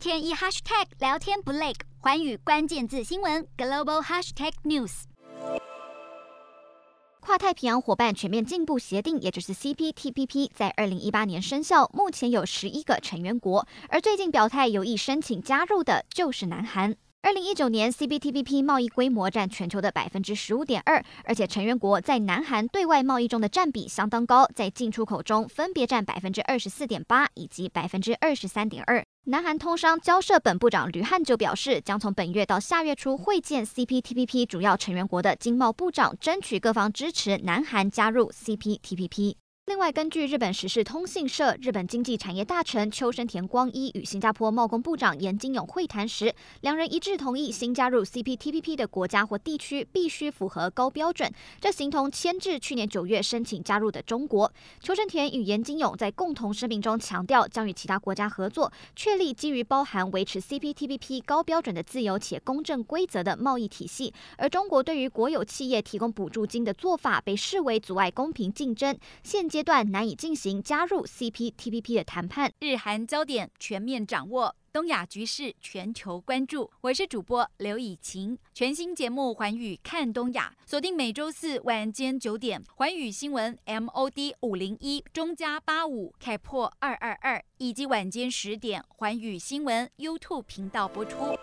[0.00, 5.02] 天一 hashtag 聊天不累，寰宇关键字新闻 global hashtag news。
[7.20, 16.96] 跨太平洋伙伴全面进步协定，也就是 CPTPP，在二零一八年生效，目前有十一个成员国，而最近表态有意申请加入的就是南韩。
[17.20, 29.04] 二零一九年 CPTPP 贸易规模占全球的百分之十五点二，而且成员国在南韩对外贸易中的占比相当高，在进出口中分别占百分之二十四点八以及百分之二十三点二。
[29.24, 39.36] 南韩通商交涉本部长吕汉就表示，将从本月到下月初会见 CPTPP 主要成员国的经贸部长，争取各方支持南韩加入 CPTPP。
[39.70, 54.52] 另外，根据日本时事通信社，日本经济产业大臣秋生田光一与新加坡贸工部长严金勇会谈时，两人一致同意，新加入 CPTPP 的国家或地区必须符合高标准，这形同牵制去年九月申请加入的中国。
[54.80, 64.12] 秋生田与严金勇在共同声明中强调，将与其他国家合作，确立基于包含维持 CPTPP 高标准的自由且公正规则的贸易体系。
[64.36, 68.98] 而中国对于国有企业提供补助金的做法，被视为阻碍公平竞争。
[69.22, 72.50] 现阶阶段难以进行加入 CPTPP 的谈判。
[72.60, 76.70] 日韩焦点全面掌握，东亚局势全球关注。
[76.80, 91.36] 我是主播刘以晴，全新节目《环宇看东亚》，锁定每周四晚间九点，环宇新闻 MOD 五零一中加八五开破二二二，以及晚间十点，环宇新闻 YouTube 频道播出。